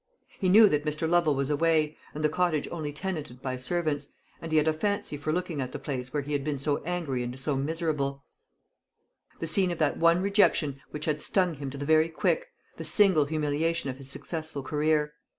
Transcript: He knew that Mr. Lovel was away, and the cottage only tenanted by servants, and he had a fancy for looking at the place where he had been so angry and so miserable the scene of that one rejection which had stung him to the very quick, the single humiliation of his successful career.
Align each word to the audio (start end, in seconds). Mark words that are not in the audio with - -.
He 0.39 0.49
knew 0.49 0.67
that 0.67 0.83
Mr. 0.83 1.07
Lovel 1.07 1.35
was 1.35 1.51
away, 1.51 1.95
and 2.15 2.23
the 2.23 2.27
cottage 2.27 2.67
only 2.71 2.91
tenanted 2.91 3.39
by 3.39 3.55
servants, 3.57 4.07
and 4.41 4.51
he 4.51 4.57
had 4.57 4.67
a 4.67 4.73
fancy 4.73 5.15
for 5.15 5.31
looking 5.31 5.61
at 5.61 5.73
the 5.73 5.77
place 5.77 6.11
where 6.11 6.23
he 6.23 6.33
had 6.33 6.43
been 6.43 6.57
so 6.57 6.81
angry 6.85 7.21
and 7.21 7.39
so 7.39 7.55
miserable 7.55 8.23
the 9.37 9.45
scene 9.45 9.69
of 9.69 9.77
that 9.77 9.97
one 9.97 10.23
rejection 10.23 10.81
which 10.89 11.05
had 11.05 11.21
stung 11.21 11.53
him 11.53 11.69
to 11.69 11.77
the 11.77 11.85
very 11.85 12.09
quick, 12.09 12.47
the 12.77 12.83
single 12.83 13.25
humiliation 13.25 13.91
of 13.91 13.97
his 13.97 14.09
successful 14.09 14.63
career. 14.63 15.13